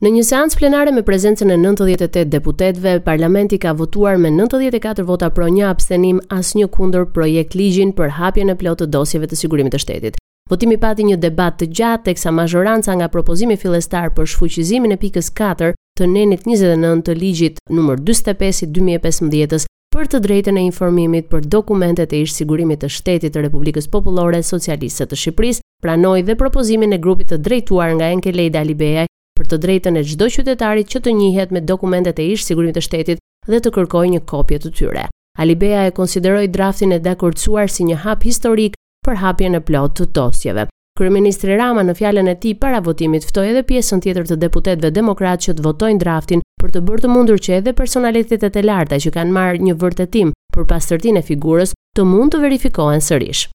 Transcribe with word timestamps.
Në 0.00 0.10
një 0.14 0.22
seancë 0.24 0.56
plenare 0.56 0.92
me 0.96 1.02
prezencën 1.04 1.50
e 1.52 1.56
98 1.60 2.22
deputetëve, 2.32 2.92
parlamenti 3.04 3.58
ka 3.60 3.74
votuar 3.76 4.14
me 4.16 4.30
94 4.32 5.02
vota 5.04 5.28
pro 5.30 5.44
një 5.52 5.66
abstenim 5.68 6.22
asnjë 6.32 6.70
kundër 6.72 7.02
projekt 7.12 7.52
ligjin 7.58 7.90
për 7.92 8.14
hapjen 8.16 8.48
e 8.48 8.54
plotë 8.56 8.86
të 8.86 8.88
dosjeve 8.94 9.28
të 9.28 9.36
sigurimit 9.42 9.74
të 9.76 9.80
shtetit. 9.84 10.16
Votimi 10.48 10.78
pati 10.80 11.04
një 11.04 11.18
debat 11.20 11.58
të 11.60 11.68
gjatë, 11.76 12.06
teksa 12.08 12.32
majoranca 12.32 12.96
nga 12.96 13.10
propozimi 13.12 13.58
fillestar 13.60 14.14
për 14.16 14.30
shfuqizimin 14.32 14.96
e 14.96 14.98
pikës 15.04 15.28
4 15.36 15.74
të 16.00 16.08
nenit 16.14 16.48
29 16.48 17.04
të 17.10 17.18
ligjit 17.20 17.60
nr. 17.68 18.00
45-2015 18.08 19.68
për 19.94 20.08
të 20.08 20.20
drejtën 20.24 20.56
e 20.56 20.64
informimit 20.70 21.28
për 21.28 21.44
dokumentet 21.50 22.16
e 22.16 22.24
ish 22.24 22.32
sigurimit 22.40 22.80
të 22.80 22.88
shtetit 22.96 23.36
të 23.36 23.44
Republikës 23.50 23.90
Populore 23.92 24.40
Socialiste 24.46 25.04
të 25.10 25.20
Shqipërisë, 25.26 25.66
pranoj 25.84 26.22
dhe 26.24 26.38
propozimin 26.40 26.96
e 26.96 27.04
grupit 27.04 27.34
të 27.34 27.42
drejtuar 27.44 27.98
nga 27.98 28.08
Enkelej 28.16 28.52
Dalibeja 28.56 29.09
të 29.50 29.58
drejtën 29.64 29.98
e 29.98 30.02
çdo 30.06 30.28
qytetarit 30.36 30.90
që 30.92 31.00
të 31.04 31.12
njihet 31.20 31.52
me 31.54 31.60
dokumentet 31.60 32.20
e 32.22 32.26
ish 32.34 32.44
sigurimit 32.46 32.76
të 32.78 32.84
shtetit 32.86 33.22
dhe 33.50 33.60
të 33.60 33.72
kërkojë 33.76 34.12
një 34.14 34.22
kopje 34.32 34.58
të 34.62 34.72
tyre. 34.80 35.06
Alibeja 35.42 35.86
e 35.88 35.94
konsideroi 35.96 36.48
draftin 36.56 36.92
e 36.96 37.00
dakordsuar 37.00 37.70
si 37.72 37.86
një 37.88 38.00
hap 38.04 38.24
historik 38.26 38.78
për 39.06 39.18
hapjen 39.22 39.58
e 39.58 39.62
plotë 39.66 40.02
të 40.02 40.06
dosjeve. 40.18 40.66
Kryeministri 40.98 41.54
Rama 41.56 41.80
në 41.86 41.94
fjalën 41.98 42.28
e 42.28 42.34
tij 42.42 42.58
para 42.62 42.80
votimit 42.86 43.24
ftoi 43.24 43.46
edhe 43.54 43.62
pjesën 43.66 44.02
tjetër 44.04 44.26
të 44.30 44.36
deputetëve 44.42 44.90
demokratë 44.96 45.46
që 45.46 45.54
të 45.56 45.64
votojnë 45.66 46.02
draftin 46.02 46.42
për 46.60 46.74
të 46.74 46.82
bërë 46.88 47.04
të 47.06 47.12
mundur 47.14 47.40
që 47.46 47.54
edhe 47.60 47.72
personalitetet 47.78 48.58
e 48.60 48.66
larta 48.68 48.98
që 49.04 49.14
kanë 49.16 49.32
marrë 49.36 49.64
një 49.68 49.78
vërtetim 49.84 50.34
për 50.54 50.68
pastërtinë 50.74 51.22
e 51.22 51.26
figurës 51.30 51.72
të 51.96 52.04
mund 52.04 52.34
të 52.36 52.42
verifikohen 52.44 53.00
sërish. 53.00 53.46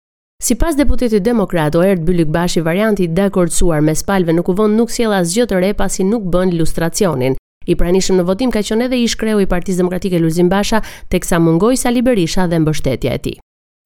Si 0.44 0.56
pas 0.56 0.76
deputetit 0.76 1.24
demokrat 1.24 1.76
o 1.80 1.82
erdë 1.86 2.04
bëllik 2.10 2.28
bashi 2.34 2.62
variantit 2.62 3.14
dhe 3.16 3.30
kërcuar 3.32 3.82
me 3.82 3.94
spalve 3.96 4.34
nuk 4.36 4.50
uvon 4.52 4.74
nuk 4.76 4.90
sjela 4.92 5.22
as 5.24 5.32
gjotër 5.32 5.64
e 5.70 5.74
pasi 5.74 6.04
nuk 6.04 6.26
bën 6.28 6.50
ilustracionin. 6.52 7.38
I 7.68 7.76
pranishëm 7.80 8.20
në 8.20 8.26
votim 8.28 8.52
ka 8.52 8.60
qënë 8.62 8.84
edhe 8.90 9.00
i 9.02 9.08
shkreu 9.10 9.40
i 9.42 9.48
partiz 9.50 9.80
demokratike 9.80 10.20
Luzim 10.20 10.50
Basha 10.52 10.82
të 11.10 11.22
kësa 11.24 11.40
mungoj 11.42 11.78
sa 11.82 11.94
liberisha 11.96 12.46
dhe 12.52 12.60
mbështetja 12.62 13.14
e 13.18 13.22
ti. 13.24 13.34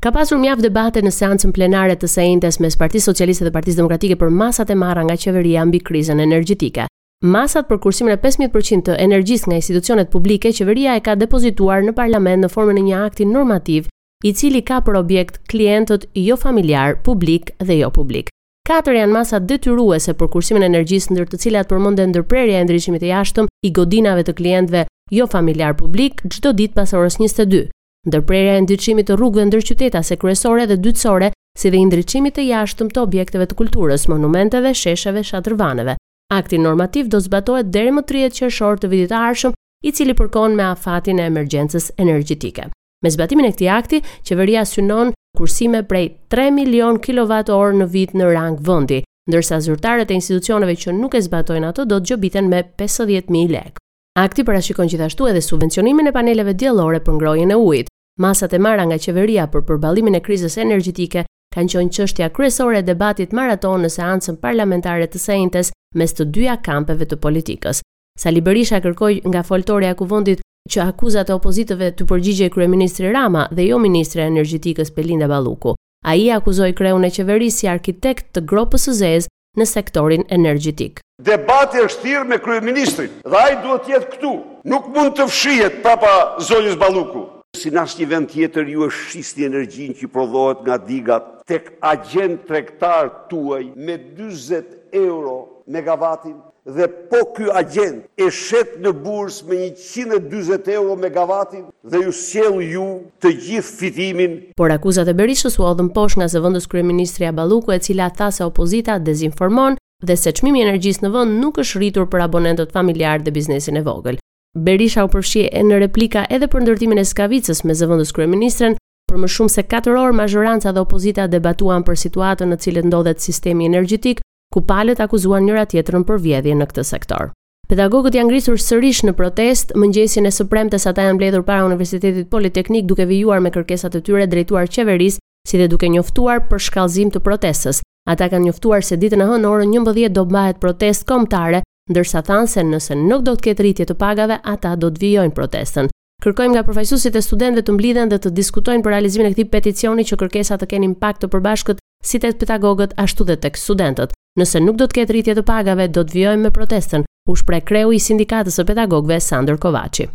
Ka 0.03 0.09
pasur 0.15 0.39
mjaft 0.41 0.63
debate 0.65 1.01
në 1.05 1.11
seancën 1.13 1.53
plenare 1.55 1.93
të 1.99 2.07
sejntes 2.09 2.57
mes 2.65 2.75
Partisë 2.81 3.11
Socialiste 3.11 3.45
dhe 3.47 3.53
Partisë 3.55 3.79
Demokratike 3.83 4.17
për 4.21 4.33
masat 4.41 4.69
e 4.73 4.77
marra 4.83 5.03
nga 5.05 5.17
qeveria 5.21 5.63
mbi 5.69 5.81
krizën 5.85 6.23
energjetike. 6.25 6.87
Masat 7.23 7.67
për 7.69 7.81
kursimin 7.83 8.15
e 8.15 8.19
15% 8.25 8.87
të 8.89 8.97
energjisë 9.03 9.51
nga 9.51 9.59
institucionet 9.61 10.09
publike, 10.11 10.53
qeveria 10.55 10.95
e 10.97 11.03
ka 11.05 11.17
depozituar 11.19 11.83
në 11.85 11.93
parlament 11.99 12.41
në 12.47 12.53
formën 12.55 12.79
e 12.79 12.85
një 12.89 13.01
akti 13.11 13.27
normativ 13.29 13.91
i 14.23 14.33
cili 14.35 14.59
ka 14.65 14.81
për 14.83 14.97
objekt 14.99 15.37
klientët 15.49 16.05
jo 16.17 16.35
familjar, 16.35 16.95
publik 17.03 17.51
dhe 17.59 17.77
jo 17.79 17.89
publik. 17.93 18.27
Katër 18.67 18.97
janë 18.99 19.15
masa 19.15 19.39
detyruese 19.39 20.11
për 20.13 20.27
kursimin 20.33 20.63
e 20.65 20.69
energjisë 20.69 21.13
ndër 21.15 21.29
të 21.31 21.39
cilat 21.45 21.69
përmenden 21.71 22.11
ndërprerja 22.11 22.59
e 22.59 22.65
ndriçimit 22.67 23.01
të 23.01 23.09
jashtëm 23.13 23.47
i 23.65 23.71
godinave 23.73 24.25
të 24.27 24.35
klientëve 24.41 24.83
jo 25.15 25.25
familjar 25.31 25.73
publik 25.79 26.19
çdo 26.29 26.51
ditë 26.53 26.75
pas 26.75 26.91
orës 26.93 27.17
22. 27.21 27.63
Ndërprerja 28.11 28.53
e 28.55 28.61
ndriçimit 28.67 29.07
të 29.09 29.17
rrugëve 29.17 29.45
ndër 29.49 29.65
qytetase 29.71 30.19
kryesore 30.21 30.67
dhe 30.69 30.77
dytësore, 30.83 31.31
si 31.57 31.71
dhe 31.71 31.81
ndriçimit 31.87 32.35
të 32.37 32.45
jashtëm 32.51 32.91
të 32.93 33.01
objekteve 33.07 33.47
të 33.49 33.57
kulturës, 33.61 34.05
monumenteve, 34.11 34.75
shesheve, 34.75 35.23
shatërvaneve. 35.31 35.95
Akti 36.35 36.59
normativ 36.61 37.07
do 37.09 37.17
zbatohet 37.23 37.71
deri 37.73 37.95
më 37.95 38.03
30 38.11 38.43
qershor 38.43 38.77
të 38.83 38.91
vitit 38.91 39.09
të 39.15 39.23
ardhshëm, 39.27 39.55
i 39.87 39.95
cili 39.95 40.13
përkon 40.13 40.59
me 40.59 40.67
afatin 40.75 41.17
e 41.19 41.31
emergjencës 41.33 41.93
energjetike. 41.97 42.67
Me 43.03 43.09
zbatimin 43.13 43.45
e 43.47 43.51
këtij 43.53 43.69
akti, 43.71 43.97
qeveria 44.27 44.65
synon 44.67 45.13
kursime 45.39 45.83
prej 45.87 46.07
3 46.33 46.51
milion 46.51 46.97
kWh 46.99 47.69
në 47.79 47.85
vit 47.93 48.11
në 48.17 48.25
rang 48.35 48.57
vendi, 48.67 48.97
ndërsa 49.31 49.59
zyrtarët 49.63 50.11
e 50.11 50.17
institucioneve 50.19 50.75
që 50.75 50.95
nuk 50.97 51.15
e 51.15 51.21
zbatojnë 51.23 51.69
ato 51.71 51.85
do 51.87 51.99
të 51.99 52.09
gjobiten 52.11 52.49
me 52.51 52.59
50 52.81 53.29
mijë 53.31 53.51
lekë. 53.53 53.83
Akti 54.19 54.43
parashikon 54.43 54.89
gjithashtu 54.91 55.29
edhe 55.31 55.39
subvencionimin 55.45 56.11
e 56.11 56.13
paneleve 56.17 56.53
diellore 56.53 56.99
për 56.99 57.15
ngrohjen 57.19 57.53
e 57.55 57.59
ujit. 57.69 57.93
Masat 58.19 58.53
e 58.57 58.59
marra 58.59 58.83
nga 58.89 58.97
qeveria 58.99 59.47
për 59.47 59.63
përballimin 59.69 60.17
e 60.19 60.23
krizës 60.27 60.57
energjetike 60.59 61.23
kanë 61.55 61.71
qenë 61.75 61.95
çështja 61.95 62.27
kryesore 62.35 62.81
e 62.83 62.87
debatit 62.89 63.31
maraton 63.33 63.79
në 63.85 63.93
seancën 63.95 64.41
parlamentare 64.43 65.07
të 65.07 65.21
sajtes 65.23 65.71
mes 65.95 66.11
të 66.13 66.27
dyja 66.35 66.59
kampeve 66.67 67.07
të 67.07 67.15
politikës. 67.23 67.79
Sali 68.19 68.43
Berisha 68.43 68.81
kërkoi 68.83 69.21
nga 69.31 69.45
foltorja 69.47 69.95
e 69.95 69.95
kuvendit 70.03 70.43
që 70.71 70.83
akuzat 70.85 71.29
e 71.31 71.35
opozitëve 71.35 71.89
të 71.97 72.05
përgjigje 72.09 72.49
kryeministri 72.53 73.09
Rama 73.15 73.47
dhe 73.57 73.65
jo 73.71 73.79
ministre 73.81 74.25
energjetikës 74.29 74.93
Pelinda 74.95 75.27
Balluku. 75.31 75.73
A 76.05 76.15
i 76.15 76.29
akuzoj 76.31 76.69
kreun 76.79 77.03
e 77.05 77.09
qeverisë 77.15 77.57
si 77.63 77.69
arkitekt 77.71 78.29
të 78.35 78.45
gropës 78.49 78.85
së 78.89 78.93
zezë 79.01 79.33
në 79.59 79.65
sektorin 79.73 80.23
energjetik. 80.35 81.01
Debati 81.19 81.81
është 81.81 81.95
shtirë 81.97 82.27
me 82.29 82.37
kryeministrin 82.43 83.17
dhe 83.25 83.41
ai 83.41 83.57
duhet 83.63 83.87
të 83.87 83.93
jetë 83.95 84.11
këtu. 84.13 84.33
Nuk 84.73 84.87
mund 84.93 85.17
të 85.17 85.27
fshihet 85.31 85.81
papa 85.85 86.13
zonjës 86.49 86.77
Balluku. 86.79 87.25
Si 87.57 87.71
në 87.73 87.81
asnjë 87.83 88.09
vend 88.11 88.29
tjetër 88.29 88.69
ju 88.75 88.85
është 88.87 89.09
shisni 89.11 89.47
energjin 89.49 89.95
që 89.97 90.11
prodhohet 90.13 90.61
nga 90.67 90.77
digat 90.77 91.29
tek 91.49 91.71
agjent 91.81 92.45
tregtar 92.45 93.09
tuaj 93.31 93.65
me 93.75 93.97
40 93.97 94.93
euro 94.93 95.37
megavatin 95.65 96.37
dhe 96.75 96.87
po 97.09 97.19
kjo 97.35 97.49
agent 97.61 98.01
e 98.23 98.29
shet 98.33 98.75
në 98.83 98.91
burs 99.03 99.39
me 99.49 99.57
140 99.71 100.73
euro 100.75 100.95
megavatin 100.99 101.65
dhe 101.91 102.01
ju 102.05 102.13
sjell 102.13 102.59
ju 102.63 102.85
të 103.21 103.31
gjithë 103.45 103.75
fitimin. 103.79 104.37
Por 104.61 104.71
akuzat 104.71 105.07
e 105.11 105.15
Berishës 105.19 105.57
u 105.59 105.65
hodhën 105.67 105.91
poshtë 105.95 106.21
nga 106.21 106.29
zëvendës 106.35 106.69
kryeministri 106.71 107.27
Abaluku 107.29 107.73
e 107.75 107.79
cila 107.85 108.09
tha 108.09 108.29
se 108.31 108.45
opozita 108.45 108.99
dezinformon 108.99 109.77
dhe 110.05 110.15
se 110.15 110.31
çmimi 110.31 110.61
i 110.61 110.65
energjisë 110.67 111.03
në 111.05 111.13
vend 111.15 111.39
nuk 111.43 111.59
është 111.63 111.79
rritur 111.81 112.07
për 112.11 112.25
abonentët 112.27 112.73
familjar 112.75 113.23
dhe 113.25 113.35
biznesin 113.37 113.77
e 113.77 113.83
vogël. 113.87 114.19
Berisha 114.55 115.03
u 115.05 115.09
përfshi 115.13 115.49
në 115.69 115.81
replika 115.85 116.25
edhe 116.33 116.47
për 116.49 116.63
ndërtimin 116.65 117.01
e 117.01 117.05
skavicës 117.09 117.65
me 117.67 117.73
zëvendës 117.77 118.13
kryeministren 118.15 118.77
për 119.09 119.19
më 119.23 119.27
shumë 119.33 119.53
se 119.55 119.63
4 119.69 119.97
orë 119.97 120.15
majoranca 120.23 120.71
dhe 120.71 120.81
opozita 120.85 121.27
debatuan 121.27 121.83
për 121.83 121.97
situatën 122.05 122.49
në 122.49 122.57
cilën 122.63 122.85
ndodhet 122.89 123.21
sistemi 123.21 123.65
energjetik 123.65 124.21
ku 124.53 124.63
palët 124.65 124.97
akuzuan 125.03 125.45
njëra 125.45 125.65
tjetërën 125.69 126.03
për 126.09 126.17
vjedhje 126.23 126.55
në 126.57 126.65
këtë 126.71 126.83
sektor. 126.89 127.29
Pedagogët 127.69 128.15
janë 128.17 128.31
ngrisur 128.31 128.57
sërish 128.57 129.03
në 129.05 129.13
protest 129.13 129.75
mëngjesin 129.77 130.25
e 130.25 130.31
së 130.33 130.47
premtes 130.49 130.87
ata 130.89 131.03
janë 131.05 131.19
mbledhur 131.19 131.43
para 131.45 131.67
Universitetit 131.69 132.29
Politeknik 132.33 132.87
duke 132.89 133.05
vijuar 133.05 133.43
me 133.45 133.51
kërkesat 133.53 133.97
e 133.97 134.01
tyre 134.01 134.25
drejtuar 134.31 134.65
qeverisë, 134.67 135.21
si 135.47 135.57
dhe 135.61 135.67
duke 135.69 135.85
njoftuar 135.93 136.41
për 136.49 136.63
shkallëzim 136.65 137.11
të 137.13 137.21
protestës. 137.21 137.83
Ata 138.09 138.25
kanë 138.31 138.47
njoftuar 138.47 138.81
se 138.83 138.97
ditën 138.97 139.21
e 139.21 139.27
hënë 139.29 139.45
orën 139.53 139.75
11 139.77 140.09
do 140.17 140.25
mbahet 140.25 140.57
protest 140.63 141.05
kombëtare, 141.05 141.61
ndërsa 141.93 142.23
thanë 142.25 142.49
se 142.49 142.63
nëse 142.65 142.97
nuk 143.05 143.23
do 143.27 143.37
të 143.37 143.51
ketë 143.51 143.63
rritje 143.65 143.85
të 143.85 143.97
pagave, 144.01 144.39
ata 144.41 144.73
do 144.75 144.89
të 144.89 145.01
vijojnë 145.03 145.35
protestën. 145.37 145.91
Kërkojmë 146.23 146.55
nga 146.57 146.63
përfajsusit 146.67 147.15
e 147.15 147.21
studentëve 147.21 147.67
të 147.69 147.73
mblidhen 147.77 148.09
dhe 148.11 148.17
të 148.19 148.33
diskutojnë 148.33 148.83
për 148.83 148.97
realizimin 148.97 149.29
e 149.29 149.35
këtij 149.37 149.49
peticioni 149.53 150.07
që 150.09 150.17
kërkesa 150.23 150.57
të 150.57 150.69
kenë 150.73 150.89
impakt 150.89 151.21
të 151.21 151.29
përbashkët 151.35 151.79
si 152.03 152.19
tek 152.19 152.41
pedagogët 152.41 152.97
ashtu 152.97 153.27
edhe 153.29 153.37
tek 153.45 153.55
studentët. 153.57 154.17
Nëse 154.39 154.61
nuk 154.63 154.77
do 154.79 154.85
të 154.87 155.01
ketë 155.01 155.13
rritje 155.15 155.33
të 155.35 155.43
pagave, 155.49 155.89
do 155.91 156.05
të 156.07 156.15
vjojmë 156.15 156.45
me 156.47 156.51
protestën, 156.55 157.03
u 157.27 157.35
shpreh 157.35 157.63
kreu 157.67 157.91
i 157.91 157.99
sindikatës 157.99 158.55
së 158.55 158.63
pedagogëve 158.69 159.17
Sander 159.23 159.57
Kovaçi. 159.59 160.05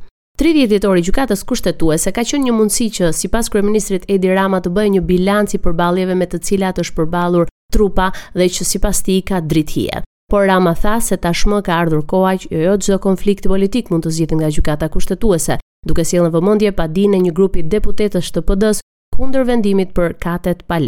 30 0.41 0.71
dhjetori 0.71 1.03
gjykatës 1.07 1.43
kushtetuese 1.47 2.13
ka 2.17 2.25
qenë 2.31 2.47
një 2.49 2.55
mundësi 2.57 2.87
që 2.97 3.11
sipas 3.15 3.51
kryeministrit 3.53 4.07
Edi 4.11 4.33
Rama 4.35 4.63
të 4.65 4.73
bëjë 4.77 4.93
një 4.97 5.03
bilanc 5.11 5.53
i 5.55 5.61
përballjeve 5.67 6.17
me 6.19 6.27
të 6.27 6.41
cilat 6.49 6.81
është 6.83 6.97
përballur 7.03 7.51
trupa 7.75 8.09
dhe 8.39 8.49
që 8.57 8.67
sipas 8.73 9.03
tij 9.07 9.21
ka 9.31 9.43
drithje. 9.53 10.01
Por 10.33 10.49
Rama 10.49 10.73
tha 10.75 10.97
se 11.05 11.19
tashmë 11.23 11.61
ka 11.69 11.77
ardhur 11.85 12.03
koha 12.11 12.33
që 12.41 12.49
jo, 12.51 12.63
jo 12.69 12.75
çdo 12.83 12.99
konflikt 13.07 13.47
politik 13.53 13.93
mund 13.93 14.07
të 14.09 14.15
zgjidhet 14.17 14.39
nga 14.41 14.51
gjykata 14.57 14.89
kushtetuese, 14.97 15.59
duke 15.87 16.03
sjellën 16.09 16.33
vëmendje 16.35 16.73
padinë 16.73 17.21
një 17.29 17.35
grupi 17.39 17.63
deputetësh 17.77 18.33
të 18.35 18.47
PD-s 18.49 18.83
kundër 19.15 19.45
vendimit 19.53 19.93
për 19.95 20.17
katet 20.19 20.65
pa 20.67 20.81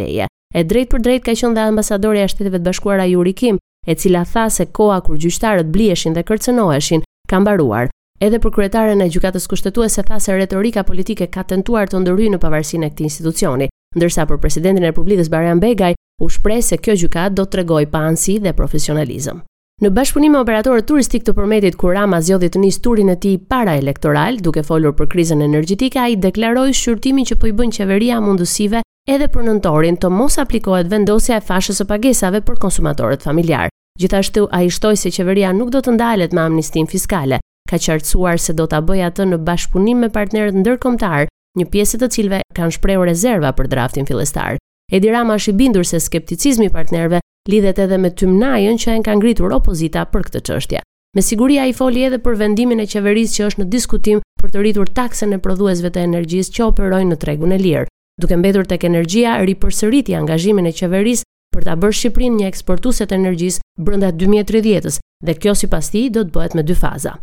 E 0.56 0.64
drejt 0.64 0.88
për 0.90 1.02
drejt 1.04 1.24
ka 1.26 1.34
qenë 1.36 1.54
dhe 1.56 1.64
ambasadori 1.68 2.22
a 2.22 2.28
Shteteve 2.32 2.58
të 2.58 2.64
Bashkuara 2.64 3.04
Yuri 3.10 3.32
Kim, 3.36 3.58
e 3.84 3.92
cila 3.94 4.22
tha 4.24 4.46
se 4.48 4.64
koha 4.78 5.02
kur 5.04 5.18
gjyqtarët 5.20 5.68
blieshin 5.72 6.14
dhe 6.16 6.22
kërcënoheshin 6.24 7.02
ka 7.28 7.40
mbaruar. 7.42 7.90
Edhe 8.24 8.40
për 8.40 8.54
kryetaren 8.56 9.02
e 9.04 9.10
gjykatës 9.12 9.44
kushtetuese 9.52 10.00
tha 10.08 10.16
se 10.22 10.32
retorika 10.40 10.82
politike 10.88 11.26
ka 11.34 11.44
tentuar 11.44 11.90
të 11.92 12.00
ndërhyjë 12.06 12.32
në 12.34 12.40
pavarësinë 12.40 12.88
e 12.88 12.94
këtij 12.94 13.08
institucioni, 13.10 13.68
ndërsa 14.00 14.24
për 14.30 14.40
presidentin 14.46 14.86
e 14.88 14.94
Republikës 14.94 15.28
Barham 15.36 15.60
Begaj 15.60 15.98
u 16.24 16.30
shpreh 16.32 16.64
se 16.64 16.80
kjo 16.80 16.96
gjykat 17.02 17.36
do 17.36 17.44
të 17.44 17.58
tregojë 17.58 17.90
pa 17.92 18.06
ansi 18.08 18.38
dhe 18.46 18.56
profesionalizëm. 18.56 19.44
Në 19.84 19.92
bashkëpunim 19.92 20.32
me 20.32 20.40
operatorët 20.40 20.88
turistik 20.88 21.26
të 21.28 21.34
përmetit 21.36 21.76
Kurama 21.76 22.22
zgjodhi 22.24 22.48
të 22.56 22.64
nis 22.64 22.80
turin 22.80 23.12
e 23.12 23.20
tij 23.20 23.36
para 23.52 23.76
elektoral, 23.76 24.40
duke 24.40 24.64
folur 24.64 24.96
për 24.96 25.12
krizën 25.12 25.42
energjetike, 25.44 26.00
ai 26.00 26.16
deklaroi 26.16 26.72
shqyrtimin 26.72 27.28
që 27.28 27.36
po 27.44 27.50
i 27.50 27.52
bën 27.60 27.76
qeveria 27.76 28.24
mundësive 28.24 28.80
edhe 29.06 29.28
për 29.30 29.44
nëntorin 29.46 29.96
të 30.02 30.08
mos 30.10 30.34
aplikohet 30.42 30.88
vendosja 30.90 31.36
e 31.38 31.42
fashës 31.48 31.78
së 31.80 31.84
pagesave 31.86 32.40
për 32.46 32.56
konsumatorët 32.64 33.22
familjar. 33.22 33.68
Gjithashtu 34.00 34.48
a 34.52 34.64
i 34.66 34.70
shtoj 34.74 34.98
se 34.98 35.12
qeveria 35.14 35.52
nuk 35.54 35.70
do 35.70 35.78
të 35.80 35.94
ndalet 35.94 36.34
me 36.34 36.42
amnistin 36.42 36.88
fiskale, 36.90 37.38
ka 37.70 37.78
qartësuar 37.78 38.42
se 38.42 38.52
do 38.58 38.66
të 38.68 38.80
bëjë 38.88 39.06
atë 39.10 39.26
në 39.30 39.38
bashkëpunim 39.46 40.02
me 40.02 40.10
partnerët 40.18 40.58
ndërkomtar, 40.58 41.30
një 41.56 41.68
pjesët 41.72 42.02
të 42.02 42.08
cilve 42.16 42.40
kanë 42.58 42.76
shprejo 42.76 43.06
rezerva 43.06 43.54
për 43.56 43.70
draftin 43.76 44.10
filestar. 44.10 44.58
Edi 44.92 45.10
Rama 45.14 45.38
është 45.38 45.52
i 45.54 45.58
bindur 45.62 45.86
se 45.86 46.02
skepticizmi 46.02 46.68
partnerve 46.74 47.22
lidhet 47.50 47.78
edhe 47.86 47.96
me 47.98 48.10
tymnajën 48.10 48.76
që 48.82 48.98
e 48.98 49.00
kanë 49.06 49.22
ngritur 49.22 49.54
opozita 49.54 50.02
për 50.04 50.26
këtë 50.28 50.44
qështja. 50.50 50.82
Me 51.16 51.22
siguria 51.24 51.64
i 51.66 51.72
foli 51.72 52.02
edhe 52.10 52.18
për 52.18 52.36
vendimin 52.42 52.82
e 52.82 52.90
qeverisë 52.90 53.38
që 53.38 53.48
është 53.50 53.62
në 53.64 53.70
diskutim 53.72 54.20
për 54.42 54.50
të 54.52 54.62
rritur 54.66 54.88
taksen 54.98 55.32
e 55.32 55.38
prodhuesve 55.42 55.94
të 55.94 56.04
energjisë 56.10 56.58
që 56.58 56.68
operojnë 56.72 57.14
në 57.14 57.22
tregun 57.24 57.54
e 57.56 57.62
lirë 57.64 57.86
duke 58.18 58.32
mbetur 58.36 58.64
tek 58.66 58.84
energjia 58.88 59.34
ripërsëriti 59.44 60.14
angazhimin 60.16 60.64
e 60.64 60.70
qeverisë 60.72 61.26
për 61.52 61.64
ta 61.66 61.74
bërë 61.76 61.96
Shqipërinë 61.98 62.38
një 62.40 62.48
eksportuese 62.50 63.04
të 63.06 63.12
energjisë 63.18 63.64
brenda 63.84 64.08
2030-s 64.16 64.98
dhe 65.28 65.34
kjo 65.36 65.52
sipas 65.60 65.90
tij 65.92 66.06
do 66.16 66.22
të 66.24 66.32
bëhet 66.36 66.54
me 66.56 66.62
dy 66.64 66.76
faza. 66.80 67.14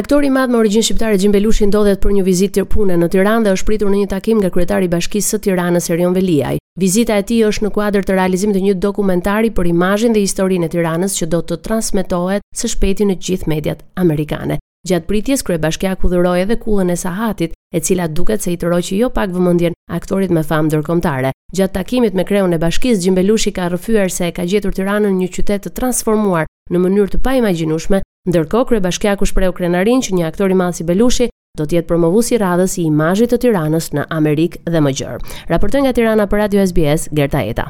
Aktori 0.00 0.28
i 0.32 0.32
madh 0.32 0.48
me 0.52 0.56
origjinë 0.60 0.84
shqiptare 0.88 1.16
Xhim 1.20 1.32
Belushi 1.34 1.68
ndodhet 1.70 2.00
për 2.02 2.12
një 2.16 2.22
vizitë 2.26 2.56
të 2.58 2.66
punë 2.74 2.96
në 3.02 3.08
Tiranë 3.14 3.44
dhe 3.46 3.54
është 3.58 3.68
pritur 3.70 3.92
në 3.92 3.98
një 4.02 4.10
takim 4.14 4.40
nga 4.42 4.50
kryetari 4.54 4.88
i 4.88 4.92
Bashkisë 4.94 5.32
së 5.34 5.40
Tiranës 5.46 5.88
Erion 5.94 6.12
Veliaj. 6.16 6.58
Vizita 6.80 7.16
e 7.20 7.24
tij 7.28 7.44
është 7.50 7.64
në 7.66 7.70
kuadër 7.74 8.04
të 8.08 8.16
realizimit 8.18 8.56
të 8.56 8.62
një 8.68 8.76
dokumentari 8.86 9.50
për 9.56 9.68
imazhin 9.74 10.14
dhe 10.16 10.24
historinë 10.26 10.64
e 10.68 10.72
Tiranës 10.76 11.16
që 11.20 11.28
do 11.32 11.40
të 11.44 11.60
transmetohet 11.64 12.44
së 12.60 12.72
shpejti 12.76 13.08
në 13.10 13.18
gjithë 13.20 13.52
mediat 13.54 13.80
amerikane. 14.04 14.60
Gjatë 14.86 15.06
pritjes 15.10 15.42
krye 15.42 15.58
bashkja 15.58 15.92
dhëroj 16.02 16.40
edhe 16.44 16.56
kullën 16.62 16.90
e 16.92 16.94
sahatit, 16.96 17.54
e 17.74 17.80
cila 17.82 18.06
duket 18.08 18.40
se 18.42 18.52
i 18.52 18.56
të 18.56 18.68
roj 18.70 18.82
që 18.88 18.98
jo 19.00 19.08
pak 19.10 19.30
vëmëndjen 19.34 19.74
aktorit 19.90 20.30
me 20.30 20.42
famë 20.46 20.70
dërkomtare. 20.76 21.32
Gjatë 21.52 21.74
takimit 21.74 22.14
me 22.14 22.24
kreun 22.24 22.54
e 22.54 22.58
bashkis, 22.62 23.00
Gjimbelushi 23.02 23.52
ka 23.56 23.68
rëfyër 23.72 24.10
se 24.12 24.28
e 24.28 24.32
ka 24.36 24.44
gjetur 24.46 24.76
tiranën 24.76 25.16
një 25.18 25.28
qytet 25.34 25.66
të 25.66 25.72
transformuar 25.80 26.46
në 26.70 26.78
mënyrë 26.84 27.10
të 27.16 27.20
pa 27.26 27.34
imaginushme, 27.40 28.00
ndërko 28.28 28.64
krye 28.70 28.80
bashkja 28.86 29.16
ku 29.18 29.26
shpreu 29.26 29.50
krenarin 29.56 30.00
që 30.02 30.14
një 30.14 30.28
aktori 30.30 30.54
malë 30.62 30.78
si 30.78 30.86
Belushi, 30.86 31.28
do 31.58 31.66
të 31.66 31.80
jetë 31.80 31.88
promovuesi 31.90 32.38
radhës 32.38 32.78
i 32.78 32.86
imazhit 32.92 33.34
të 33.34 33.40
Tiranës 33.46 33.90
në 33.98 34.06
Amerikë 34.20 34.62
dhe 34.70 34.84
më 34.86 34.94
gjerë. 35.00 35.20
Raporton 35.50 35.88
nga 35.88 35.96
Tirana 35.96 36.28
për 36.30 36.44
Radio 36.44 36.62
SBS 36.70 37.10
Gerta 37.10 37.42
Eta. 37.50 37.68